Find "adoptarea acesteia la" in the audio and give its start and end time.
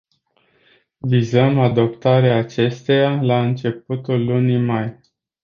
1.59-3.41